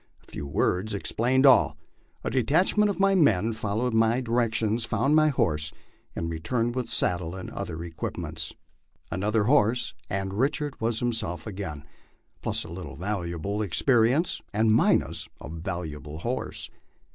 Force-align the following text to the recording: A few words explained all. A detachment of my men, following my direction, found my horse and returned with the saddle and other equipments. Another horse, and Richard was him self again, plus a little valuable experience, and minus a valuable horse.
A 0.27 0.31
few 0.31 0.47
words 0.47 0.95
explained 0.95 1.45
all. 1.45 1.77
A 2.23 2.31
detachment 2.31 2.89
of 2.89 2.99
my 2.99 3.13
men, 3.13 3.53
following 3.53 3.95
my 3.95 4.19
direction, 4.19 4.79
found 4.79 5.15
my 5.15 5.27
horse 5.29 5.71
and 6.15 6.27
returned 6.27 6.73
with 6.73 6.87
the 6.87 6.91
saddle 6.91 7.35
and 7.35 7.51
other 7.51 7.83
equipments. 7.83 8.51
Another 9.11 9.43
horse, 9.43 9.93
and 10.09 10.33
Richard 10.33 10.81
was 10.81 11.03
him 11.03 11.13
self 11.13 11.45
again, 11.45 11.83
plus 12.41 12.63
a 12.63 12.67
little 12.69 12.95
valuable 12.95 13.61
experience, 13.61 14.41
and 14.51 14.73
minus 14.73 15.29
a 15.39 15.47
valuable 15.51 16.17
horse. 16.17 16.71